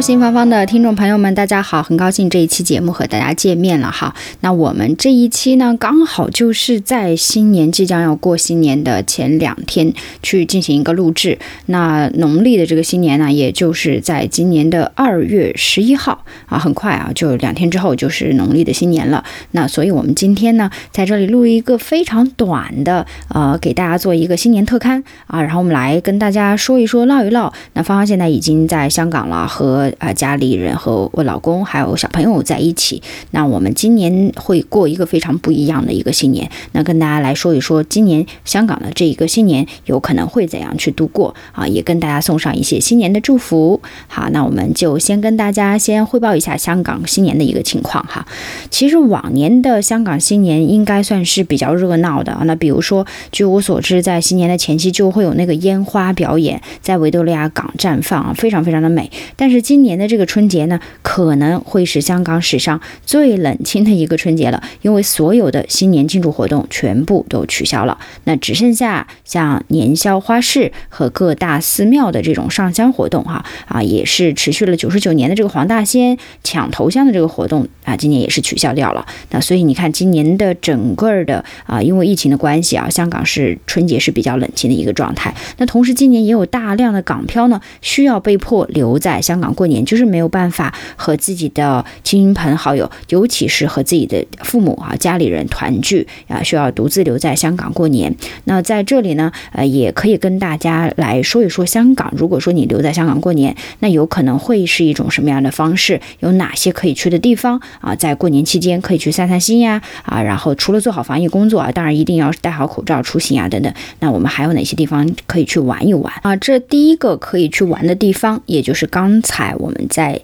[0.00, 4.14] 新芳芳的听众朋友们，大家好，很高兴这一期节目和大家见面了哈。
[4.40, 9.92] 那我们这一期呢，刚好就是在新年即将要过新年的前两天
[10.22, 11.38] 去进行一个录制。
[11.66, 19.24] 那农历的这个新年呢，也就是在今年的二月十一号啊，很快啊，就两天之后就是农历的新年了。
[19.50, 27.52] 那所以我们今天呢，在这里录一个非常短的，呃，给大家做一个新年特刊啊，然后我们来跟大家说一说、唠一唠。
[27.72, 29.48] 那芳芳现在已经在香港了。
[29.48, 36.50] 和啊家里人和我老公还有小朋友在一起，那我们今年会过一个非常不一样的一个新年。
[36.72, 41.66] 那跟大家来说一说，今年香港的这一个新年有可能会怎样去度过啊？
[41.66, 43.80] 也跟大家送上一些新年的祝福。
[44.06, 48.26] 好，那我们就先跟大家先汇报一下香港新年的一个情况哈。
[48.70, 52.36] 其实往年的香港新年应该算是比较热闹的。
[52.44, 59.10] 那比如说，据我所知，在新年的前期就会有那个烟花表演在维多利亚港绽放，非常非常的美。
[59.36, 79.06] 但是今今年的这个春节呢，可能会是香港史上最冷清的一个春节了，因为所有的新年庆祝活动全部都取消了，那只剩下像年宵花市和各大寺庙的这种上香活动，哈啊，也是持续了九十九年的这个黄大仙抢头香的这个活动啊，今年也是取消掉了。
[79.30, 85.32] 那所以你看，今年的整个的啊，因为疫情的关系啊，香港是春节是比较冷清的一个状态。
[85.58, 89.22] 那同时，今年也有大量的港漂呢，需要被迫留在。
[89.28, 98.16] 香港过年就是没有办法和自己的亲朋好友，尤其是和自己的父母啊家里人团聚啊，需要独自留在香港过年。
[98.44, 102.12] 那在这里呢，呃，也可以跟大家来说一说香港。
[102.16, 106.00] 如果说你留在香港过年，那有可能会是一种什么样的方式？
[106.20, 107.94] 有哪些可以去的地方啊？
[107.94, 110.22] 在过年期间可以去散散心呀啊！
[110.22, 113.72] 然后除了做好防疫工作啊，当然一定要戴好口罩出行啊等等。
[114.00, 116.34] 那我们还有哪些地方可以去玩一玩啊？
[116.36, 119.08] 这第一个可以去玩的地方，也就是刚。
[119.20, 120.20] 才，我们在。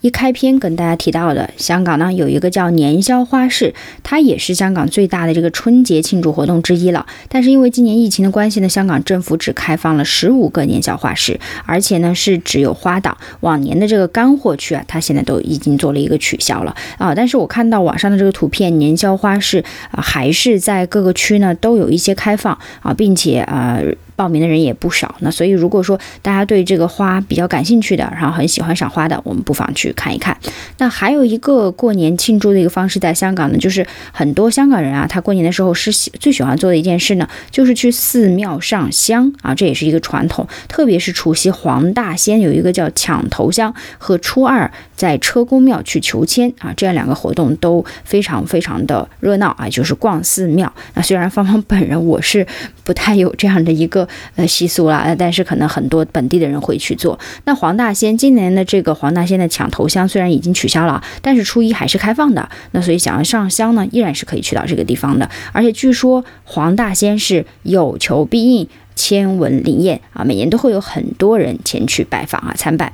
[0.00, 3.72] 一开篇跟大家提到的，香港呢有一个叫年宵花市，
[4.02, 7.06] 它也是香港最大的这个春节庆祝活动之一了。
[7.30, 13.16] 但是因为今年疫情的关系呢，香港政府只开放了十五个年宵花市，而且呢是只有花档。
[13.40, 17.14] 往年的这个干货区啊，它现在都已经做了一个取消了啊。
[17.14, 23.80] 但是我看到网上的这个图片，年宵花市啊还是在各个区呢都有一些开放啊，并且啊
[24.16, 25.14] 报名的人也不少。
[25.20, 29.92] 那所以如果说大家对这个花比较感兴趣的，然后很喜欢赏花的，我们不妨去。
[29.94, 30.36] 看一看，
[30.78, 40.46] 那还有一个过年庆祝的一个方式，在香港呢，就是很多香港人啊，他过年的时候是喜最喜欢做的一件事呢，就是去寺庙上香啊，这也是一个传统。
[40.68, 50.72] 特别是除夕黄大仙有一个叫抢头香，和初二在车公庙去求签啊，这样两个活动都非常非常的热闹啊，就是逛寺庙。
[50.94, 52.46] 那虽然芳芳本人我是
[52.82, 54.03] 不太有这样的一个
[54.36, 57.18] 呃习俗了，但是可能很多本地的人会去做。
[57.44, 59.64] 那黄大仙今年的这个黄大仙的抢。
[59.74, 62.48] 头香虽然已经取消了，但是初一还是开放的。
[62.70, 65.28] 那所以想要上香呢，依然是可以去到这个地方的。
[65.52, 68.68] 而且据说黄大仙是有求必应。
[68.94, 72.92] 千文灵验啊，每年都会有很多人前去拜访啊参拜。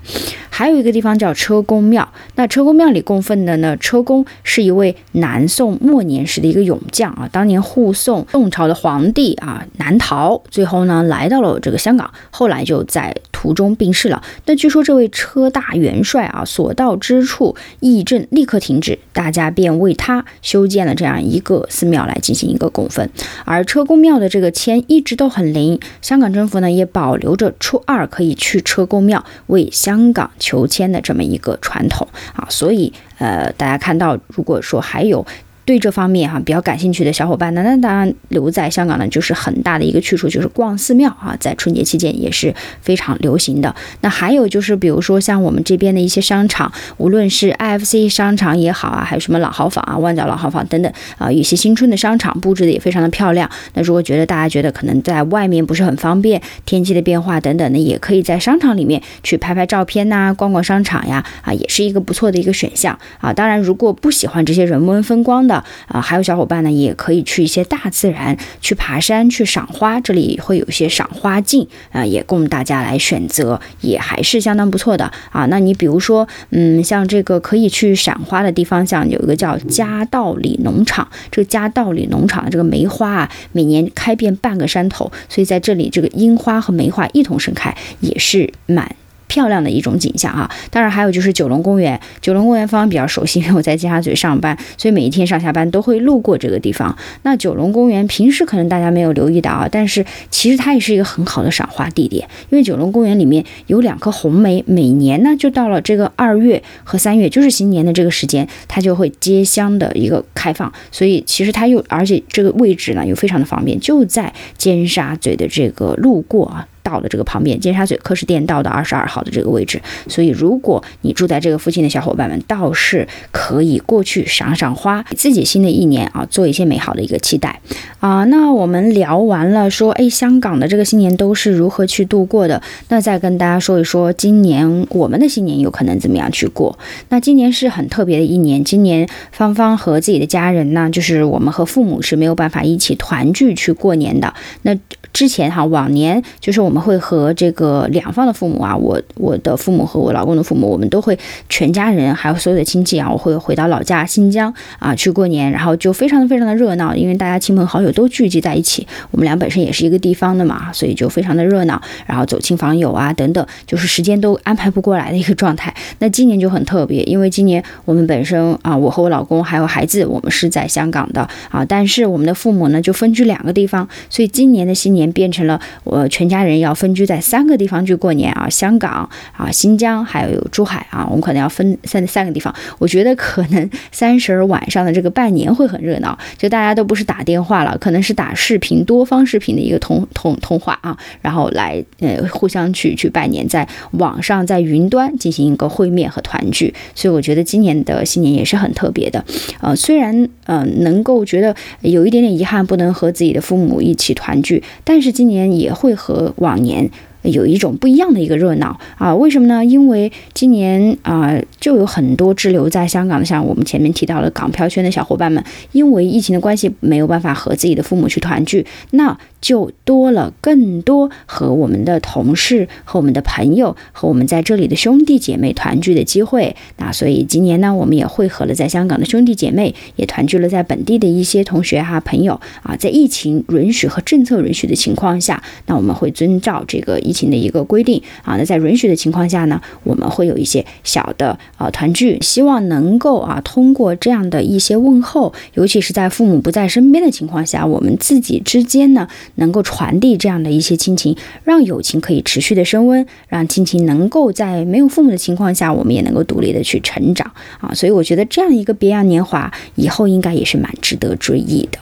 [0.49, 14.22] 还有一个地方叫车公庙，那车公庙里供奉的呢，车公是一位南宋末年时的一个勇将啊，当年护送宋朝的皇帝啊南逃，最后呢来到了这个香港，后来就在途中病逝了。
[14.44, 23.09] 那据说这位车大元帅啊，所到之处义阵立刻停止，大家便为他修建了这样一个寺庙来进行一个供奉。
[23.47, 25.81] 而车公庙的这个签一直都很灵。
[26.02, 35.26] 香港政府呢也保留着初二可以去车公庙为香港求签的这么一个传统啊，所以呃，大家看到如果说还有。
[35.70, 43.72] 对这方面哈比较感兴趣的小伙伴呢，那当然留在香港呢就是很大的一个去处，就是逛寺庙啊，在春节期间也是非常流行的。
[44.00, 53.49] 那还有就是，比如说像我们这边的一些商场，无论是 IFC 商场也好啊，还有什么老豪坊啊、万角老豪坊等等啊，有些新春的商场布置的也非常的漂亮。
[53.75, 63.32] 那如果觉得大家觉得可能在外面不是很方便，天气的变化等等呢，也可以在商场里面去拍拍照片呐，逛逛商场呀，啊，也是一个不错的一个选项啊。
[63.32, 75.46] 当然，如果不喜欢这些人文风光的，啊，还有小伙伴呢也可以去一些大自然去爬山去赏花，这里会有一些赏花径啊，也供大家来选择，也还是相当不错的啊。
[75.46, 88.94] 那你比如说，嗯，像这个可以去赏花的地方，像有一个叫嘉道里农场，这个嘉道里农场的这个梅花啊，每年开遍半个山头，所以在这里这个樱花和梅花一同盛开，也是蛮。
[89.31, 90.50] 漂亮的一种景象啊！
[90.71, 96.94] 当然还有就是九龙公园，九龙公园方比较熟悉，因为我在尖沙咀上班，所以每一天上下班都会路过这个地方。
[97.23, 116.67] 那九龙公园平时可能大家没有留意到啊，但是其实它也是一个很好的赏花地点，因为九龙公园里面有两棵红梅，每年呢就到了这个二月和三月，就是新年的这个时间，它就会接香的一个开放，所以其实它又而且这个位置呢又非常的方便，就在尖沙咀的这个路过啊。
[116.82, 127.61] 道的这个旁边，尖沙咀科士甸道的二十二号的这个位置，所以如果你住在这个附近的小伙伴们，倒是可以过去赏赏花，给自己新的一年啊，做一些美好的一个期待
[128.00, 128.25] 啊。
[128.25, 132.61] 那我们聊完了，说哎，香港的这个新年都是如何去度过的？
[132.88, 136.79] 那再跟大家说一说，今年我们的新年有可能怎么样去过？
[137.09, 144.32] 那今年是很特别的一年，今年芳芳和自己的家人呢，就是我们和父母是没有办法一起团聚去过年的。
[144.62, 144.77] 那
[145.12, 151.18] 之前哈，往年就是我们会和这个两方的父母啊，我我的父母和我老公的父母，我们都会
[151.48, 165.74] 全家人还有所有的亲戚啊，我会回到老家新疆啊去过年，然后就非常的非常的热闹，因为大家亲朋好友都聚集在一起，我们俩本身也是一个地方的嘛，所以就非常的热闹，然后走亲访友啊等等，就是时间都安排不过来的一个状态。
[165.98, 175.00] 那今年就很特别，因为今年我们本身啊，我和我老公还有孩子，我们是在香港的啊，但是我们的父母呢就分居两个地方，所以今年的新年。
[175.00, 182.55] 年变成了我全家人要分居在三个地方去过年啊，香港啊、新疆还有珠海啊，我们可能要分三三个地方。
[182.79, 196.73] 我觉得可能 三十儿晚上的这个拜年会很热闹，就大家都不是打电话了，可能是打视频、多方视频的一个通通通话啊，然后来呃互相去去拜年，在网上在云端进行一个会面和团聚。
[196.94, 199.25] 所以我觉得今年的新年也是很特别的，
[199.61, 204.62] 呃，虽然呃能够觉得有一点点遗憾，不能和自己的父母一起团聚。
[204.92, 206.90] 但是今年也会和往年
[207.22, 209.14] 有一种不一样的一个热闹啊？
[209.14, 209.64] 为什么呢？
[209.64, 219.16] 因为今年啊，就有很多滞留在香港的，像我们前面提到的港漂圈的小伙伴们，因为疫情的关系，没有办法和自己的父母去团聚，那。
[219.40, 226.54] 就多了更多和我们的同事、和我们的朋友、和我们在这里的兄弟姐妹团聚的机会。
[226.76, 232.76] 那所以今年呢，我们也汇合了在香港的兄弟姐妹，也团聚了在本地的一些同学哈朋友啊。
[232.76, 238.36] 在疫情允许和政策允许的情况下，那我们会遵照这个疫情的一个规定啊。
[238.36, 249.06] 那在允许的情况下呢，我们会有一些小的啊团聚，希望能够啊通过这样的一些问候，尤其是在父母不在身边的情况下，我们自己之间呢。
[249.36, 257.30] 能够传递这样的一些亲情，让友情可以持续的升温，让亲情能够在没有父母的情况下，我们也能够独立的去成长
[257.60, 257.74] 啊！
[257.74, 261.78] 所以我觉得这样一个别样年华，以后应该也是蛮值得追忆的。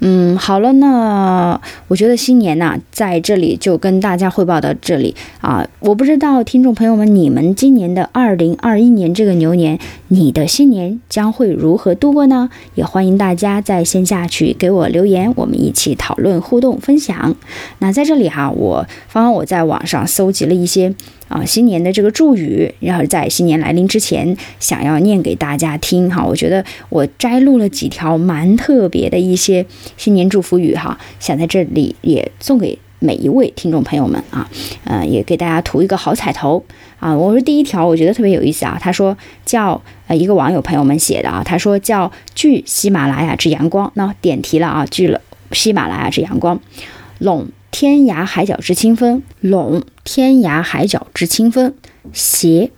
[0.00, 1.58] 嗯，好了，那
[1.88, 5.66] 我觉得新年呢，在这里就跟大家汇报到这里啊。
[5.80, 9.78] 我不知道听众朋友们，你们今年的二零二一年这个牛年，
[10.08, 12.50] 你的新年将会如何度过呢？
[12.74, 17.34] 也欢迎大家在线下去给我留言，我们一起讨论、互动、分享。
[17.78, 20.94] 那在这里哈，我刚刚我在网上搜集了一些。
[21.28, 26.24] 啊，新年的这个祝语，然后在新年来临之前，想要念给大家听哈。
[26.24, 29.66] 我觉得我摘录了几条蛮特别的一些
[29.96, 34.48] 新年祝福语哈，想在这里也送给每一位听众朋友们啊，
[34.84, 36.62] 呃，也给大家图一个好彩头
[37.00, 37.12] 啊。
[37.12, 38.78] 我说第一条，我觉得特别有意思啊。
[38.80, 46.60] 他说叫呃一个网友朋友们写的啊，他说叫聚喜马拉雅之阳光，那点题了啊，聚了喜马拉雅之阳光，
[47.18, 47.48] 拢。
[47.78, 51.74] 天涯海角之清风，陇天涯海角之清风，
[52.10, 52.70] 携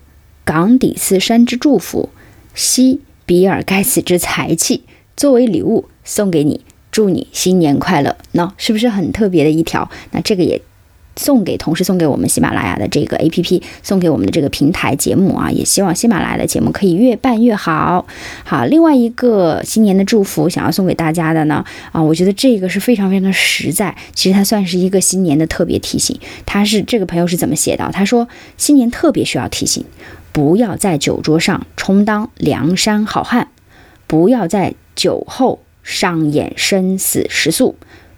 [0.45, 2.09] 港底斯山之祝福，
[2.52, 4.83] 吸比尔盖茨之财气，
[5.17, 8.17] 作为礼物送给你，祝你新年快乐。
[8.33, 9.88] 那是不是很特别的一条？
[10.11, 10.61] 那这个也。
[11.19, 18.07] 送给同时送给我们喜马拉雅的这个 A P P，送给我们的这个平台节目啊，也希望喜马拉雅的节目可以越办越好。
[18.45, 26.19] 好，另外一个新年的祝福想要送给大家的呢，啊，我觉得这个是非常非常的实在，其实它算是一个新年的特别提醒。
[26.47, 27.91] 他是这个朋友是怎么写的？
[27.93, 29.85] 他说新年特别需要提醒，
[30.33, 33.49] 不要在酒桌上充当梁山好汉，
[34.07, 37.75] 不要在酒后上演生死时速，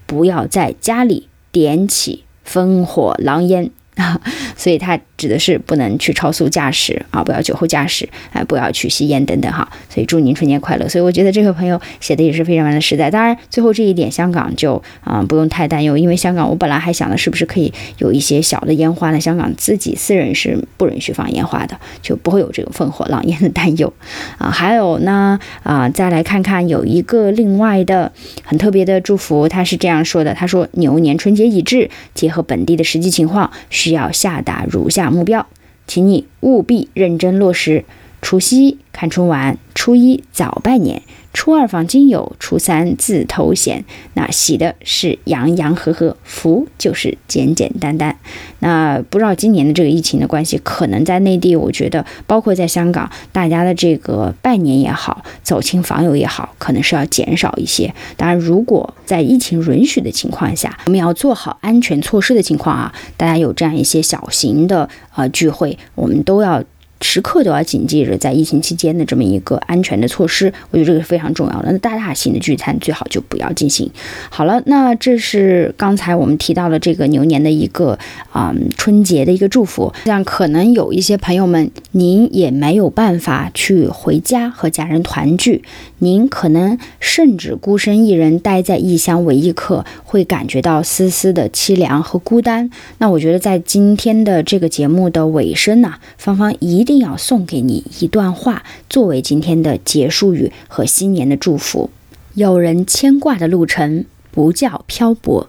[0.06, 2.24] 不要在家里点起。
[2.50, 3.70] 烽火狼烟。
[3.96, 4.20] 啊，
[4.56, 9.70] 所以他指的是不能去超速驾驶啊，不要酒后驾驶，哎，不要去吸烟等等哈。
[9.90, 10.88] 所以祝您春节快乐。
[10.88, 13.10] 所以我觉得这个朋友写的也是非常的实在。
[13.10, 19.20] 当然，最后这一点香港就啊不用太担忧，因为香港我本来还想的是不是可以有一些小的烟花呢？
[19.20, 23.92] 香港自己私人是不允许放烟花的，就不会有这个烽火狼烟的担忧
[24.38, 24.50] 啊。
[24.50, 28.10] 还有呢啊，再来看看有一个另外的
[28.44, 35.46] 很特别的祝福，他是这样说的：他说牛年春节已至，结合本地的实际情况，需要下达如下目标，
[35.86, 37.84] 请你务必认真落实。
[38.22, 41.02] 除夕看春晚，初一早拜年。
[41.32, 43.84] 初二访亲友，初三自头衔。
[44.14, 48.18] 那喜的是洋洋和和，福就是简简单单。
[48.58, 57.92] 那不知道今年的这个疫情的关系，可能在内地，我觉得包括在香港，大家的这个拜年也好，走亲访友也好，可能是要减少一些。
[58.16, 66.62] 当然，如果在疫情允许的情况下，我们要做好安全措施的情况啊，大家有这样一些小型的呃聚会，我们都要。
[67.00, 71.72] 时刻都要谨记着在疫情期间的这么一个安全的措施，我觉得这个是非常重要的。
[71.72, 73.90] 那大大型的聚餐最好就不要进行。
[74.28, 77.98] 好了，那这是刚才我们提到的这个牛年的一个
[78.32, 79.92] 啊春节的一个祝福。
[80.04, 85.62] 像可能有一些朋友们，您也没有办法去回家和家人团聚，
[85.98, 92.70] 您可能甚至孤身一人待在异乡为异客，会感觉到丝丝的凄凉和孤单。
[92.98, 96.50] 那我觉得在今天的这个节目的尾声呢，芳芳。
[96.60, 101.88] 一定要送给你一段话，作为今天的结束语和新年的祝福。
[102.34, 105.48] 有人牵挂的路程不叫漂泊，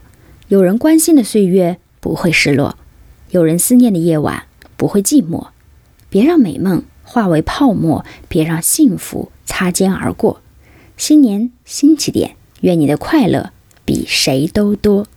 [0.49, 2.77] 有人关心的岁月不会失落，
[3.31, 4.43] 有人思念的夜晚
[4.77, 5.47] 不会寂寞。
[6.11, 10.41] 别让美梦化为泡沫，别让幸福擦肩而过。
[10.95, 13.49] 新年新起点，愿你的快乐
[13.83, 15.07] 比谁都多。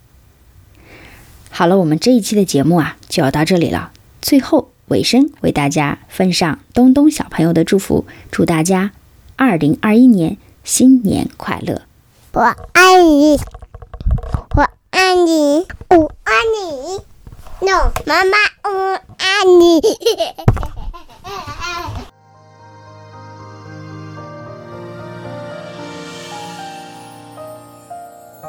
[1.50, 3.92] 好了，我们这一期的节目啊，就要到这里了。
[4.22, 4.70] 最后。
[4.88, 8.92] 尾声为大家奉上东东小朋友的祝福，祝大家
[9.36, 11.82] 二零二一年新年快乐！
[12.32, 12.40] 我
[12.72, 13.38] 爱你，
[14.56, 17.00] 我爱你，我爱你
[17.66, 19.80] ，no，妈妈我爱你。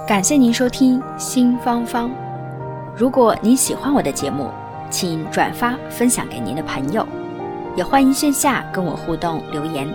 [0.08, 2.12] 感谢您收听新芳芳。
[2.96, 4.52] 如果您喜欢我的节目，
[4.90, 7.06] 请转发分享给您的朋友，
[7.76, 9.88] 也欢迎线下跟我互动留言。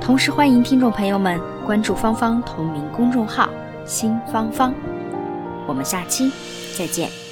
[0.00, 3.48] 同时欢迎听众朋友们关注芳芳同名公众号
[3.86, 4.74] “新芳芳”。
[5.66, 6.30] 我们下期
[6.76, 7.23] 再见。